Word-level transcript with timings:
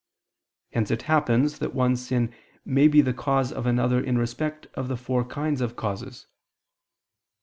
Hence 0.73 0.89
it 0.89 1.03
happens 1.03 1.59
that 1.59 1.75
one 1.75 1.95
sin 1.95 2.33
may 2.65 2.87
be 2.87 3.01
the 3.01 3.13
cause 3.13 3.51
of 3.51 3.67
another 3.67 4.03
in 4.03 4.17
respect 4.17 4.65
of 4.73 4.87
the 4.87 4.97
four 4.97 5.23
kinds 5.23 5.61
of 5.61 5.75
causes. 5.75 6.25